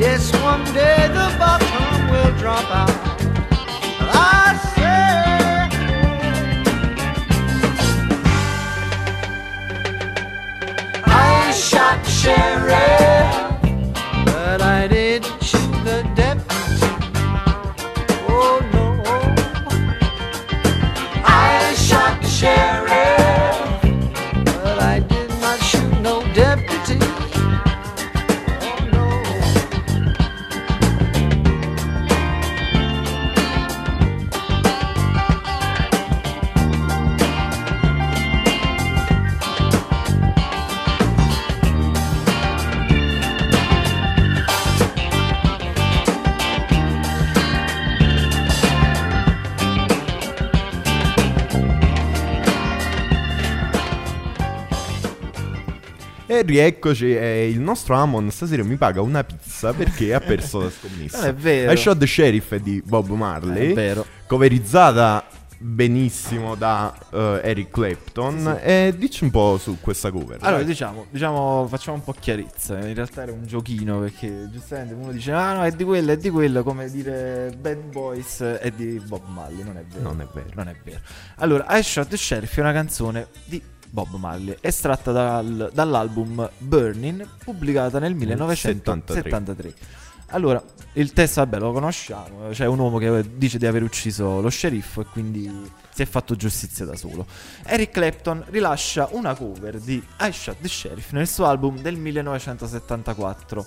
Yes, 0.00 0.32
one 0.42 0.64
day 0.72 1.08
the 1.08 1.28
bottom 1.38 2.10
will 2.10 2.32
drop 2.38 2.64
out. 2.70 2.88
I 4.00 4.56
say, 4.74 5.68
I 11.04 11.52
shot 11.52 12.06
Sherry. 12.06 13.09
Rieccoci, 56.50 57.16
e 57.16 57.48
il 57.48 57.60
nostro 57.60 57.94
Amon 57.94 58.30
stasera 58.30 58.62
mi 58.62 58.76
paga 58.76 59.00
una 59.00 59.24
pizza 59.24 59.72
perché 59.72 60.12
ha 60.14 60.20
perso 60.20 60.60
la 60.60 60.70
scommessa. 60.70 61.18
Non 61.18 61.26
è 61.28 61.34
vero. 61.34 61.72
I 61.72 61.76
Shot 61.76 61.98
the 61.98 62.06
Sheriff 62.06 62.52
è 62.52 62.60
di 62.60 62.82
Bob 62.84 63.08
Marley, 63.08 63.70
È 63.70 63.74
vero. 63.74 64.04
coverizzata 64.26 65.24
benissimo 65.62 66.54
da 66.54 66.96
eh, 67.12 67.40
Eric 67.44 67.70
Clapton. 67.70 68.58
E 68.62 68.94
dici 68.96 69.24
un 69.24 69.30
po' 69.30 69.58
su 69.58 69.76
questa 69.80 70.10
cover. 70.10 70.38
Allora, 70.40 70.62
diciamo, 70.62 71.06
diciamo, 71.10 71.66
facciamo 71.68 71.98
un 71.98 72.02
po' 72.04 72.14
chiarezza. 72.18 72.78
In 72.78 72.94
realtà 72.94 73.22
era 73.22 73.32
un 73.32 73.44
giochino 73.46 74.00
perché 74.00 74.48
giustamente 74.50 74.94
uno 74.94 75.12
dice: 75.12 75.32
Ah, 75.32 75.52
no, 75.54 75.64
è 75.64 75.70
di 75.72 75.84
quello, 75.84 76.12
è 76.12 76.16
di 76.16 76.30
quello. 76.30 76.62
Come 76.62 76.90
dire 76.90 77.54
Bad 77.58 77.90
Boys 77.90 78.40
è 78.40 78.70
di 78.74 79.00
Bob 79.06 79.22
Marley. 79.28 79.62
Non 79.62 79.76
è 79.76 79.84
vero. 79.86 80.02
Non 80.02 80.20
è 80.20 80.26
vero. 80.32 80.48
Non 80.54 80.68
è 80.68 80.76
vero. 80.82 81.00
Allora, 81.36 81.66
I 81.78 81.82
Shot 81.82 82.08
the 82.08 82.16
Sheriff 82.16 82.56
è 82.56 82.60
una 82.60 82.72
canzone 82.72 83.26
di 83.44 83.62
Bob 83.90 84.14
Marley, 84.16 84.56
estratta 84.60 85.12
dal- 85.12 85.70
dall'album 85.72 86.48
Burning, 86.58 87.26
pubblicata 87.44 87.98
nel 87.98 88.14
1973. 88.14 89.74
Allora, 90.32 90.62
il 90.92 91.12
testo, 91.12 91.40
vabbè, 91.40 91.58
lo 91.58 91.72
conosciamo. 91.72 92.50
C'è 92.50 92.66
un 92.66 92.78
uomo 92.78 92.98
che 92.98 93.36
dice 93.36 93.58
di 93.58 93.66
aver 93.66 93.82
ucciso 93.82 94.40
lo 94.40 94.48
sceriffo 94.48 95.00
e 95.00 95.04
quindi 95.06 95.70
si 95.92 96.02
è 96.02 96.06
fatto 96.06 96.36
giustizia 96.36 96.84
da 96.84 96.94
solo. 96.94 97.26
Eric 97.64 97.90
Clapton 97.90 98.44
rilascia 98.48 99.08
una 99.12 99.34
cover 99.34 99.78
di 99.80 100.02
I 100.20 100.32
Shot 100.32 100.56
the 100.60 100.68
Sheriff 100.68 101.10
nel 101.12 101.26
suo 101.26 101.46
album 101.46 101.80
del 101.80 101.96
1974 101.96 103.66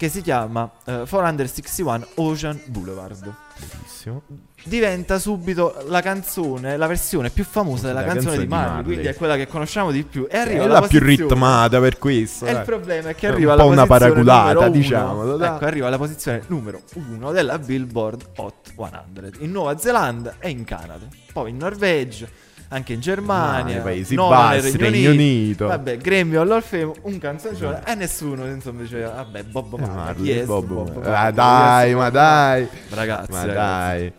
che 0.00 0.08
si 0.08 0.22
chiama 0.22 0.64
eh, 0.86 1.02
461 1.06 2.06
Ocean 2.14 2.58
Boulevard. 2.68 3.30
Bellissimo. 3.58 4.22
Diventa 4.64 5.18
subito 5.18 5.84
la 5.88 6.00
canzone, 6.00 6.78
la 6.78 6.86
versione 6.86 7.28
più 7.28 7.44
famosa 7.44 7.88
della 7.88 8.00
La 8.00 8.06
canzone, 8.06 8.24
canzone 8.24 8.42
di 8.46 8.48
Marley, 8.48 8.68
Marley. 8.72 8.84
quindi 8.94 9.06
è 9.08 9.14
quella 9.14 9.36
che 9.36 9.46
conosciamo 9.46 9.90
di 9.90 10.02
più. 10.04 10.24
E 10.26 10.28
È 10.30 10.38
arriva 10.38 10.66
la 10.66 10.78
alla 10.78 10.86
più 10.88 11.00
ritmata 11.00 11.78
per 11.80 11.98
questo. 11.98 12.46
e 12.46 12.52
il 12.52 12.62
problema 12.64 13.10
è 13.10 13.14
che 13.14 13.26
È 13.26 13.30
arriva 13.30 13.52
un 13.52 13.58
alla 13.58 13.62
po' 13.68 13.72
una 13.74 13.86
paraculata, 13.86 14.68
dai. 14.70 14.86
Ecco, 15.54 15.64
arriva 15.66 15.86
alla 15.88 15.98
posizione 15.98 16.42
numero 16.46 16.80
uno 16.94 17.30
della 17.32 17.58
Billboard 17.58 18.26
Hot 18.36 18.72
100 18.74 19.42
in 19.44 19.50
Nuova 19.50 19.76
Zelanda 19.76 20.36
e 20.38 20.48
in 20.48 20.64
Canada. 20.64 21.06
Poi 21.30 21.50
in 21.50 21.58
Norvegia, 21.58 22.26
anche 22.72 22.92
in 22.94 23.00
Germania, 23.00 23.74
Nei 23.74 23.82
Paesi 23.82 24.14
nel 24.14 24.28
Bassi, 24.28 24.76
Regno 24.76 25.10
Unito. 25.10 25.66
Vabbè, 25.66 25.96
Grammy 25.98 26.36
Hall 26.36 26.50
of 26.50 26.66
Fame, 26.68 26.92
un 27.02 27.18
canzoncione 27.18 27.82
e 27.84 27.94
nessuno 27.94 28.46
insomma 28.46 28.82
diceva 28.82 29.10
vabbè 29.10 29.42
Bob 29.44 29.78
Eh, 29.78 29.86
Marley, 29.86 30.28
è 30.38 30.44
Bob 30.44 30.66
Bob 30.66 30.94
Marley. 30.94 31.12
Ah, 31.12 31.30
dai, 31.30 31.94
ma 31.94 32.10
dai. 32.10 32.68
Ragazzi, 32.90 33.30
Ma 33.32 33.44
ragazzi. 33.44 33.54
dai. 33.54 34.12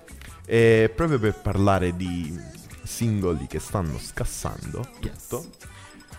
E 0.45 0.91
proprio 0.93 1.17
per 1.19 1.33
parlare 1.41 1.95
di 1.95 2.37
singoli 2.83 3.47
che 3.47 3.59
stanno 3.59 3.97
scassando 3.97 4.85
tutto, 4.99 5.45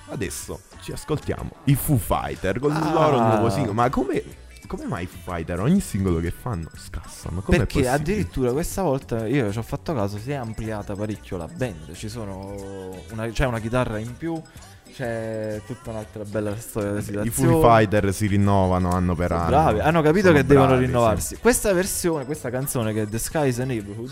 adesso 0.09 0.61
ci 0.83 0.93
ascoltiamo 0.93 1.51
i 1.65 1.75
Foo 1.75 1.99
Fighter 1.99 2.59
con 2.59 2.71
il 2.71 2.83
Ah. 2.83 2.93
loro 2.93 3.19
nuovo 3.21 3.51
singolo. 3.51 3.75
Ma 3.75 3.91
come, 3.91 4.23
come 4.73 4.87
mai 4.87 5.05
i 5.05 5.07
Fighter 5.07 5.61
ogni 5.61 5.81
singolo 5.81 6.19
che 6.19 6.31
fanno 6.31 6.71
scassano? 6.75 7.43
Com'è 7.43 7.59
Perché 7.59 7.81
possibile? 7.81 7.89
addirittura 7.91 8.53
questa 8.53 8.81
volta 8.81 9.27
io 9.27 9.53
ci 9.53 9.59
ho 9.59 9.63
fatto 9.63 9.93
caso, 9.93 10.17
si 10.17 10.31
è 10.31 10.35
ampliata 10.35 10.95
parecchio 10.95 11.37
la 11.37 11.47
band. 11.47 11.93
Ci 11.93 12.09
sono 12.09 12.57
una, 13.11 13.29
c'è 13.29 13.45
una 13.45 13.61
chitarra 13.61 13.99
in 13.99 14.17
più, 14.17 14.41
c'è 14.91 15.61
tutta 15.67 15.91
un'altra 15.91 16.25
bella 16.25 16.57
storia 16.57 16.97
I 16.99 17.03
situazione. 17.03 17.51
Foo 17.53 17.61
Fighter 17.61 18.15
si 18.15 18.27
rinnovano 18.27 18.91
anno 18.91 19.15
per 19.15 19.29
Sono 19.29 19.41
anno. 19.41 19.51
bravi, 19.51 19.81
hanno 19.81 20.01
capito 20.01 20.27
Sono 20.29 20.39
che 20.39 20.47
devono 20.47 20.69
bravi, 20.69 20.87
rinnovarsi. 20.87 21.37
Questa 21.37 21.73
versione, 21.75 22.25
questa 22.25 22.49
canzone 22.49 22.95
che 22.95 23.03
è 23.03 23.07
The 23.07 23.19
Sky 23.19 23.49
is 23.49 23.61
a 23.61 23.65
Neighborhood 23.65 24.11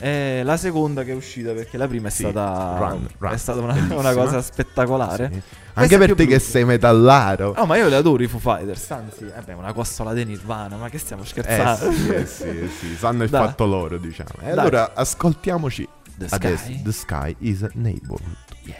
è 0.00 0.40
la 0.42 0.56
seconda 0.56 1.04
che 1.04 1.12
è 1.12 1.14
uscita 1.14 1.52
perché 1.52 1.76
la 1.76 1.86
prima 1.86 2.08
è 2.08 2.10
Sì, 2.10 2.22
stata 2.22 2.76
Run, 2.78 3.06
Run, 3.18 3.32
è 3.32 3.36
stata 3.36 3.60
una, 3.60 3.74
una 3.96 4.14
cosa 4.14 4.40
spettacolare. 4.42 5.30
Sì. 5.32 5.42
Anche 5.74 5.98
per 5.98 6.14
te 6.14 6.26
che 6.26 6.38
sei 6.38 6.64
metallaro. 6.64 7.54
No, 7.56 7.66
ma 7.66 7.76
io 7.76 7.88
le 7.88 7.96
adoro 7.96 8.22
i 8.22 8.26
Foo 8.26 8.40
Fighters, 8.40 8.90
anzi, 8.90 9.24
vabbè, 9.26 9.52
una 9.54 9.72
costola 9.72 10.12
di 10.12 10.24
Nirvana, 10.24 10.76
ma 10.76 10.88
che 10.88 10.98
stiamo 10.98 11.22
Eh 11.22 11.26
scherzando? 11.26 11.92
sì, 11.92 12.08
eh 12.08 12.26
sì, 12.26 12.42
eh 12.48 12.68
sì, 12.68 12.96
sanno 12.96 13.22
il 13.24 13.30
Dai. 13.30 13.46
fatto 13.46 13.66
loro, 13.66 13.96
diciamo. 13.98 14.30
E 14.42 14.50
allora 14.50 14.92
ascoltiamoci 14.94 15.86
The 16.16 16.26
adesso 16.30 16.64
Sky. 16.64 16.82
The 16.82 16.92
Sky 16.92 17.36
is 17.38 17.62
a 17.62 17.70
Neighborhood. 17.74 18.36
Yeah. 18.64 18.76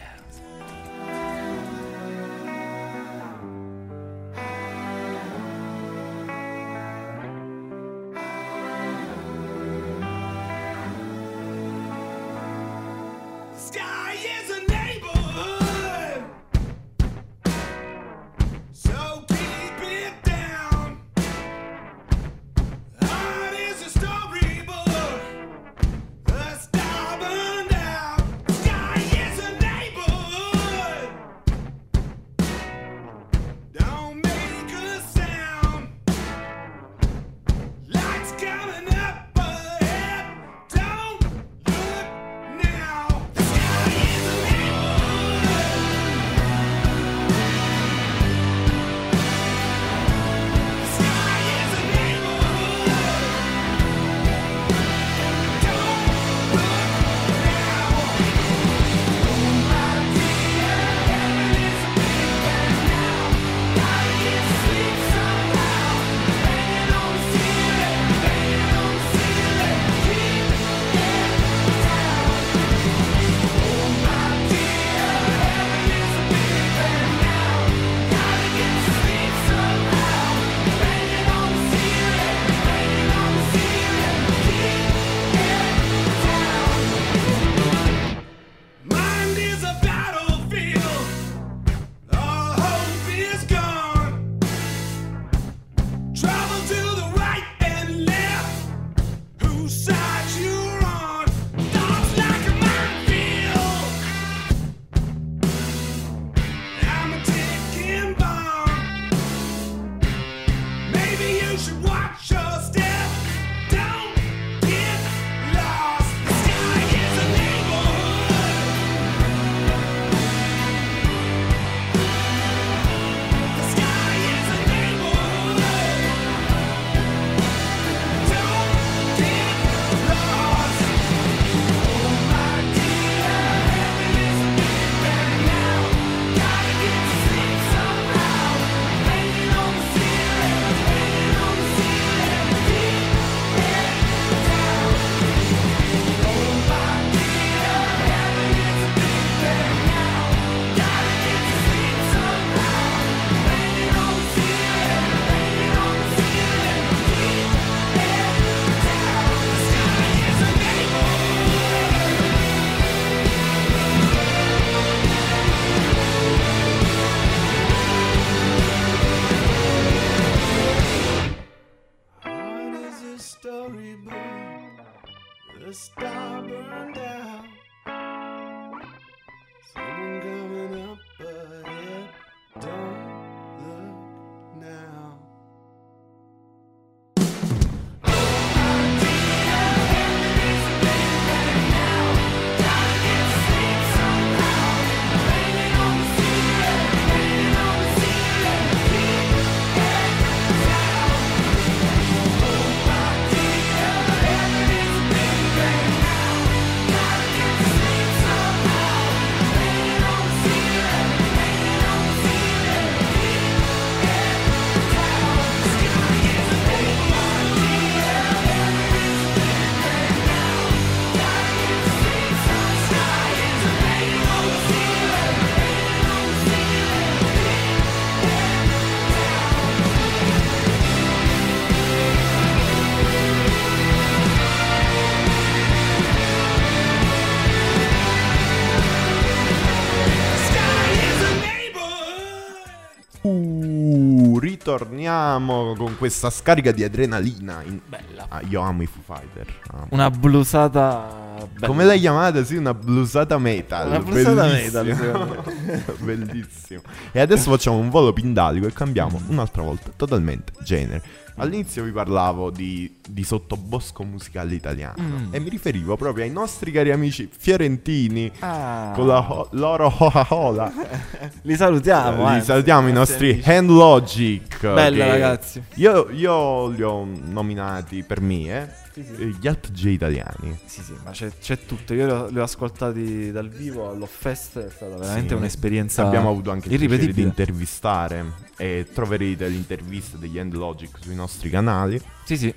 Con 245.85 245.97
questa 245.97 246.29
scarica 246.29 246.71
di 246.71 246.83
adrenalina. 246.83 247.61
in- 247.65 247.79
Bella. 247.87 248.25
Ah, 248.29 248.41
io 248.47 248.61
amo 248.61 248.81
i 248.83 248.87
Foo 248.87 249.01
Fighter. 249.03 249.45
amo. 249.71 249.87
Una 249.89 250.09
blusata 250.09 251.45
bella. 251.53 251.67
Come 251.67 251.83
l'hai 251.85 251.99
chiamata? 251.99 252.43
Sì, 252.43 252.55
una 252.55 252.73
blusata 252.73 253.37
metal. 253.37 253.87
Una 253.87 253.99
blusata 253.99 254.43
Bellissimo. 254.47 254.83
metal, 255.65 255.95
Bellissimo. 255.99 256.81
E 257.11 257.19
adesso 257.19 257.49
facciamo 257.49 257.77
un 257.77 257.89
volo 257.89 258.13
pindalico 258.13 258.67
e 258.67 258.73
cambiamo 258.73 259.21
un'altra 259.27 259.61
volta 259.63 259.89
totalmente 259.95 260.51
genere. 260.63 261.01
All'inizio 261.41 261.83
vi 261.83 261.91
parlavo 261.91 262.49
di, 262.51 262.97
di 263.07 263.23
sottobosco 263.23 264.03
musicale 264.03 264.53
italiano 264.53 265.01
Mm. 265.01 265.33
e 265.33 265.39
mi 265.39 265.49
riferivo 265.49 265.95
proprio 265.97 266.23
ai 266.23 266.29
nostri 266.31 266.71
cari 266.71 266.91
amici 266.91 267.27
fiorentini 267.35 268.31
Ah. 268.39 268.91
con 268.93 269.07
la 269.07 269.19
ho- 269.31 269.47
loro 269.51 269.89
Coca-Cola. 269.89 270.71
Li 271.43 271.55
salutiamo. 271.55 272.17
Li 272.23 272.29
anzi, 272.35 272.45
salutiamo 272.45 272.87
i 272.87 272.93
nostri 272.93 273.41
Hand 273.43 273.69
Logic. 273.69 274.59
Bella, 274.61 275.07
ragazzi. 275.07 275.61
Io, 275.75 276.09
io 276.11 276.67
li 276.67 276.83
ho 276.83 277.05
nominati 277.05 278.03
per 278.03 278.21
me, 278.21 278.45
eh. 278.45 278.67
Eh, 279.05 279.35
Gli 279.39 279.47
Alt 279.47 279.71
J 279.71 279.85
italiani. 279.85 280.57
Sì, 280.65 280.81
sì, 280.81 280.93
ma 281.03 281.11
c'è, 281.11 281.31
c'è 281.39 281.65
tutto. 281.65 281.93
Io 281.93 282.27
li 282.27 282.39
ho, 282.39 282.43
ascoltati 282.43 283.31
dal 283.31 283.49
vivo 283.49 283.89
all'Offest. 283.89 284.59
È 284.59 284.69
stata 284.69 284.95
veramente 284.97 285.29
Sì. 285.29 285.33
un'esperienza 285.35 286.05
Abbiamo 286.05 286.29
avuto 286.29 286.51
anche 286.51 286.69
il 286.69 286.77
piacere 286.87 287.13
di 287.13 287.21
intervistare 287.21 288.25
e 288.57 288.87
troverete 288.93 289.47
l'intervista 289.47 290.17
degli 290.17 290.37
Hand 290.37 290.53
Logic 290.53 290.97
sui 290.99 291.15
nostri 291.15 291.49
canali. 291.49 292.01
Sì, 292.23 292.37
sì. 292.37 292.53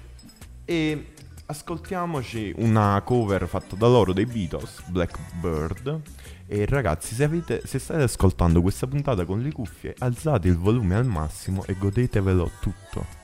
E 0.64 1.06
ascoltiamoci 1.46 2.54
una 2.56 3.00
cover 3.04 3.46
fatta 3.46 3.76
da 3.76 3.86
loro 3.86 4.12
dei 4.12 4.26
Beatles, 4.26 4.82
Blackbird. 4.86 6.00
E 6.46 6.66
ragazzi, 6.66 7.14
se, 7.14 7.24
avete, 7.24 7.62
se 7.64 7.78
state 7.78 8.02
ascoltando 8.02 8.60
questa 8.60 8.86
puntata 8.86 9.24
con 9.24 9.40
le 9.40 9.50
cuffie, 9.50 9.94
alzate 9.98 10.48
il 10.48 10.58
volume 10.58 10.94
al 10.94 11.06
massimo 11.06 11.64
e 11.64 11.74
godetevelo 11.74 12.50
tutto. 12.60 13.22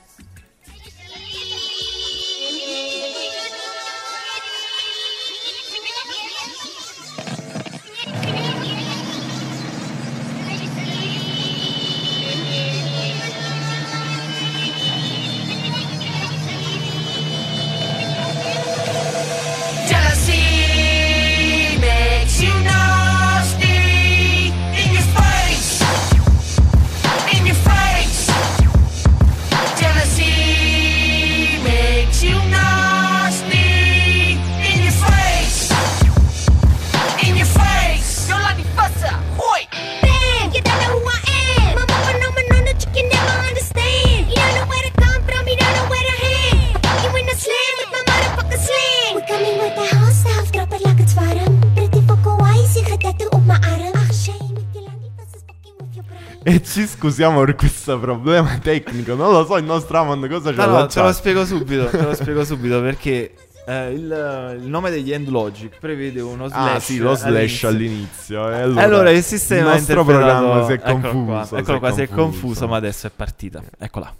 E 56.51 56.61
ci 56.63 56.85
scusiamo 56.85 57.41
per 57.45 57.55
questo 57.55 57.97
problema 57.97 58.57
tecnico. 58.61 59.15
Non 59.15 59.31
lo 59.31 59.45
so, 59.45 59.55
il 59.55 59.63
nostro 59.63 59.99
Amon 59.99 60.27
cosa 60.29 60.49
ci 60.51 60.57
No, 60.57 60.65
no, 60.65 60.85
te 60.85 61.01
lo 61.01 61.13
spiego 61.13 61.45
subito. 61.45 61.85
Te 61.85 62.01
lo 62.01 62.13
spiego 62.13 62.43
subito 62.43 62.81
perché 62.81 63.33
eh, 63.65 63.91
il, 63.93 64.57
il 64.61 64.67
nome 64.67 64.89
degli 64.89 65.13
End 65.13 65.29
Logic 65.29 65.77
prevede 65.79 66.19
uno 66.19 66.49
slash. 66.49 66.75
Ah, 66.75 66.79
sì, 66.81 66.97
lo 66.97 67.15
slash 67.15 67.63
all'inizio. 67.63 68.43
all'inizio. 68.43 68.43
Allora, 68.43 68.83
allora, 68.83 69.09
il 69.11 69.23
sistema 69.23 69.69
il 69.69 69.75
nostro 69.77 70.03
programma 70.03 70.65
si 70.65 70.71
è 70.73 70.75
Eccolo 70.75 70.99
confuso. 70.99 71.47
qua, 71.47 71.59
eccolo 71.59 71.79
qua, 71.79 71.91
si 71.93 72.01
è 72.01 72.09
confuso, 72.09 72.67
ma 72.67 72.75
adesso 72.75 73.07
è 73.07 73.11
partita. 73.15 73.63
Eccola. 73.79 74.13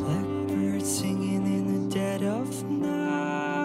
Blackbird 0.00 0.82
singing 0.82 1.46
in 1.46 1.88
the 1.88 1.94
dead 1.94 2.22
of 2.22 2.64
night. 2.70 3.57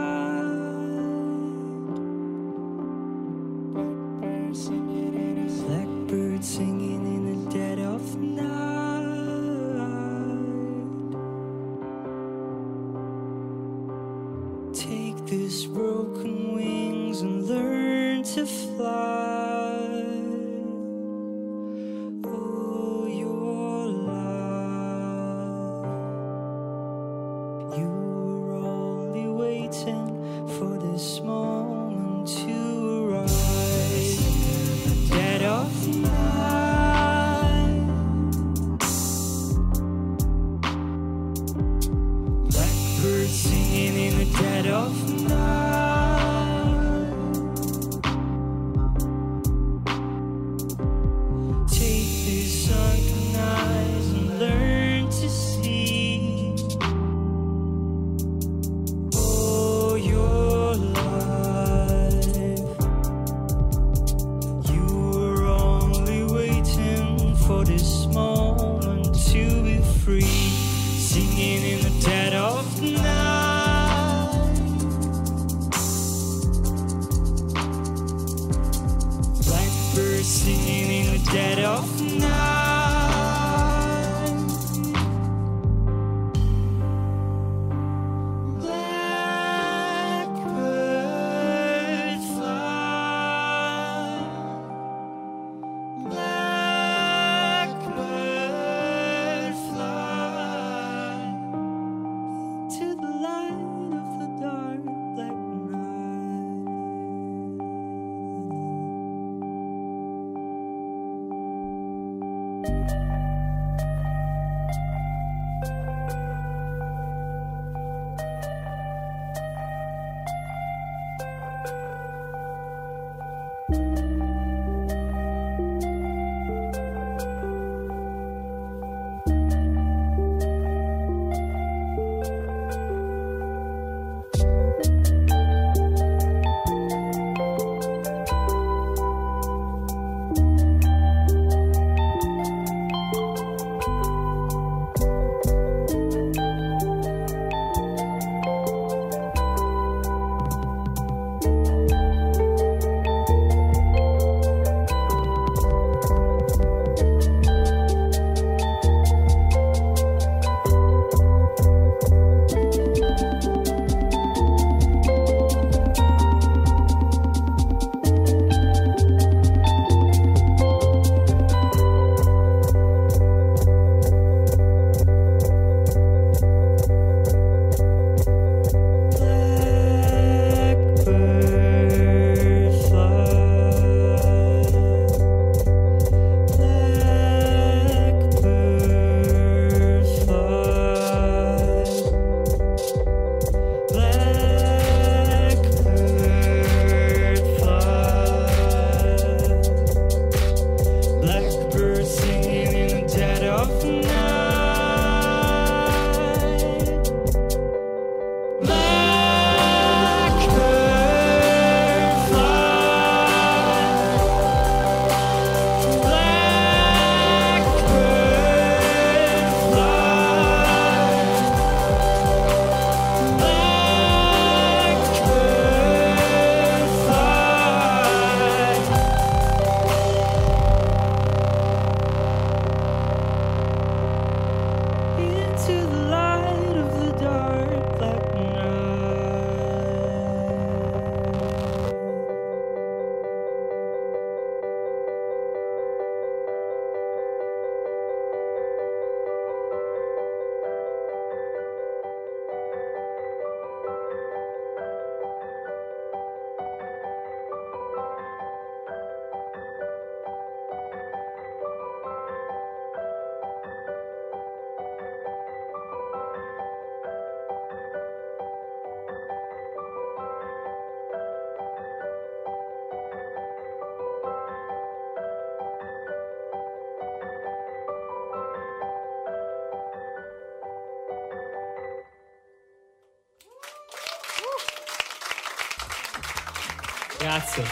Grazie, 287.34 287.64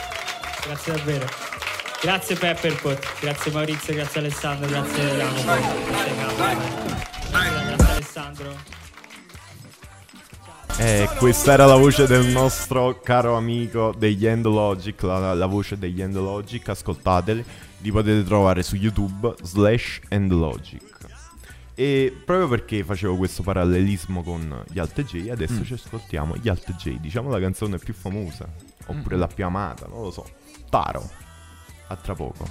grazie 0.65 0.93
davvero. 0.93 1.27
Grazie 2.01 2.35
Pepperpot, 2.35 2.99
grazie 3.21 3.51
Maurizio, 3.51 3.93
grazie 3.93 4.19
Alessandro, 4.19 4.67
grazie 4.67 5.03
Jacopo, 5.03 5.43
grazie 7.29 7.91
Alessandro. 7.91 8.55
Eh, 10.79 11.07
questa 11.19 11.53
era 11.53 11.67
la 11.67 11.75
voce 11.75 12.07
del 12.07 12.25
nostro 12.25 13.01
caro 13.03 13.35
amico 13.37 13.93
degli 13.95 14.25
End 14.25 14.45
Logic, 14.47 14.99
la, 15.03 15.35
la 15.35 15.45
voce 15.45 15.77
degli 15.77 16.01
End 16.01 16.15
Logic, 16.15 16.67
ascoltateli, 16.67 17.45
li 17.81 17.91
potete 17.91 18.23
trovare 18.23 18.63
su 18.63 18.75
YouTube 18.75 19.35
slash 19.43 19.99
End 20.07 20.31
Logic. 20.31 20.81
E 21.75 22.11
proprio 22.25 22.47
perché 22.47 22.83
facevo 22.83 23.15
questo 23.15 23.43
parallelismo 23.43 24.23
con 24.23 24.63
gli 24.71 24.79
Alt 24.79 25.03
J, 25.03 25.29
adesso 25.29 25.53
Mm. 25.59 25.63
ci 25.63 25.73
ascoltiamo 25.73 26.35
gli 26.37 26.49
Alt 26.49 26.75
J, 26.77 26.99
diciamo 26.99 27.29
la 27.29 27.39
canzone 27.39 27.77
più 27.77 27.93
famosa, 27.93 28.47
oppure 28.91 29.15
Mm. 29.15 29.19
la 29.19 29.27
più 29.27 29.45
amata, 29.45 29.87
non 29.87 30.01
lo 30.03 30.11
so. 30.11 30.25
Taro. 30.69 31.09
A 31.87 31.95
tra 31.97 32.13
poco. 32.15 32.45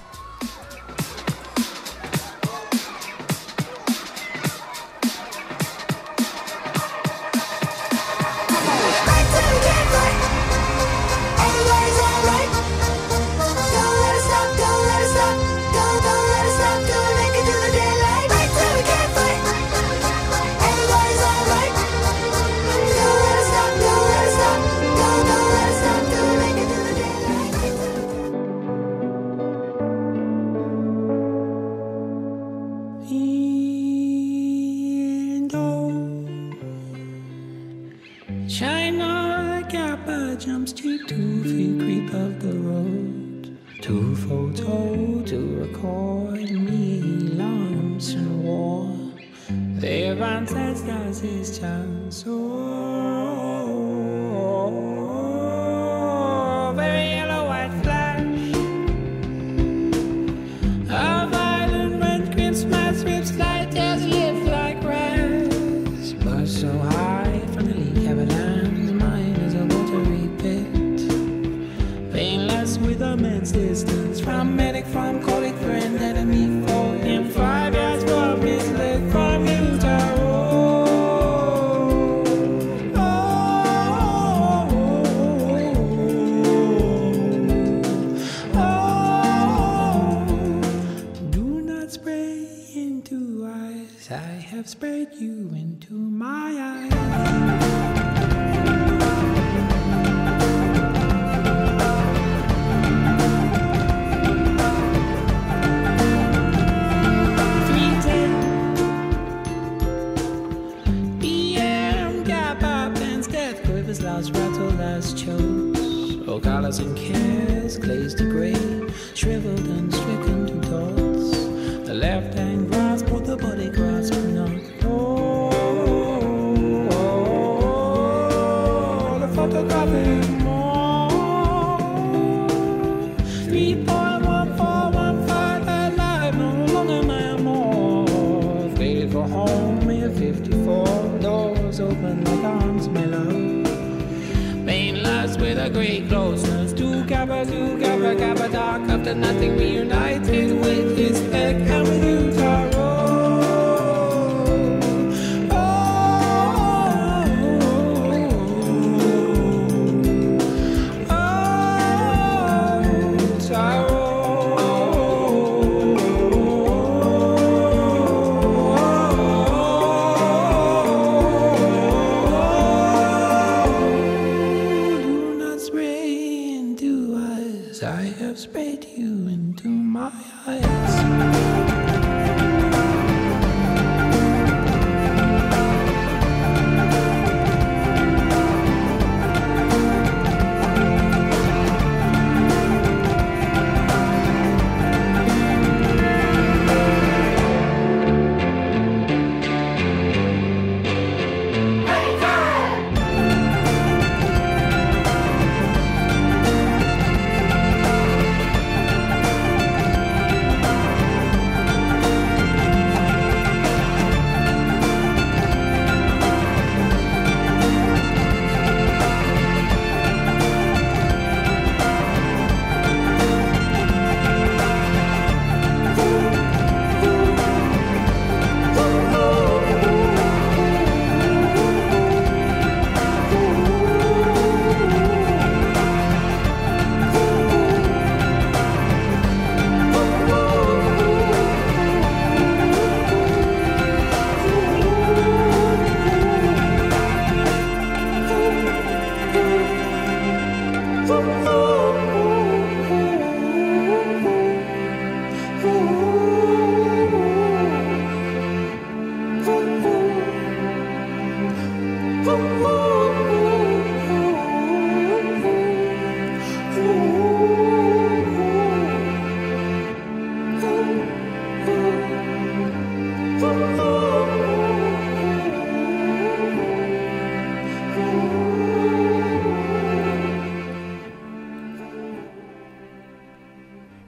You 178.97 179.28
into 179.28 179.68
my 179.68 180.12
eyes. 180.47 180.69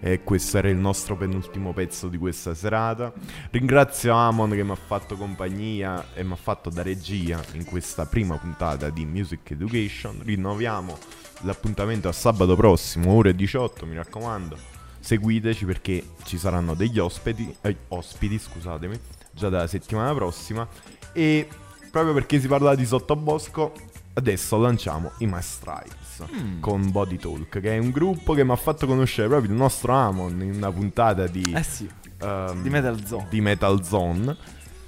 E 0.05 0.25
questo 0.25 0.59
era 0.59 0.69
il 0.69 0.77
nostro 0.77 1.17
penultimo 1.17 1.73
pezzo 1.73 2.09
di 2.09 2.19
questa 2.19 2.55
serata. 2.55 3.13
Ringrazio 3.53 4.13
Amon 4.13 4.51
che 4.51 4.65
mi 4.65 4.73
ha 4.73 4.75
fatto 4.75 5.17
compagnia 5.17 6.13
e 6.15 6.25
mi 6.25 6.33
ha 6.33 6.37
fatto 6.37 6.71
da 6.71 6.83
regia 6.83 7.41
in 7.53 7.65
questa 7.65 8.05
prima 8.05 8.37
puntata 8.37 8.91
di 8.91 9.07
Music 9.07 9.53
Education. 9.53 10.21
Rinnoviamo 10.25 10.99
l'appuntamento 11.43 12.09
a 12.09 12.13
sabato 12.13 12.57
prossimo, 12.57 13.13
ore 13.13 13.33
18, 13.37 13.87
mi 13.87 13.95
raccomando. 13.95 14.59
Seguiteci 14.99 15.65
perché 15.65 16.05
ci 16.25 16.37
saranno 16.37 16.75
degli 16.75 16.99
ospiti, 16.99 17.55
eh, 17.61 17.77
ospiti, 17.89 18.41
scusatemi, 18.41 18.99
già 19.31 19.51
dalla 19.51 19.69
settimana 19.69 20.13
prossima. 20.15 20.67
E 21.13 21.47
proprio 21.93 22.13
perché 22.13 22.41
si 22.41 22.49
parla 22.49 22.75
di 22.75 22.85
sottobosco, 22.85 23.73
adesso 24.15 24.59
lanciamo 24.59 25.13
i 25.19 25.27
My 25.27 25.41
Stripes 25.43 26.01
Mm. 26.31 26.61
con 26.61 26.91
Body 26.93 27.17
Talk, 27.17 27.59
che 27.61 27.75
è 27.75 27.79
un 27.79 27.91
gruppo 27.91 28.35
che 28.35 28.45
mi 28.45 28.53
ha 28.53 28.57
fatto 28.57 28.87
conoscere 28.87 29.27
proprio 29.29 29.51
il 29.51 29.57
nostro 29.57 29.93
Amon 29.95 30.41
in 30.43 30.53
una 30.55 30.71
puntata 30.71 31.27
di, 31.27 31.53
Eh 31.53 31.63
sì. 31.65 31.89
ehm, 32.21 32.63
Di 32.63 32.69
Metal 32.71 33.05
Zone. 33.05 33.27
di 33.31 33.41
Metal 33.41 33.85
Zone. 33.85 34.37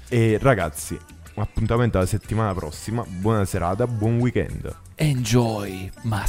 E 0.07 0.37
ragazzi, 0.39 0.97
appuntamento 1.35 1.97
alla 1.97 2.05
settimana 2.07 2.53
prossima. 2.53 3.03
Buona 3.05 3.43
serata, 3.43 3.85
buon 3.87 4.19
weekend. 4.19 4.73
Enjoy 4.95 5.91
my 6.03 6.25